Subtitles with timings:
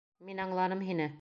[0.29, 1.11] Мин аңланым һине!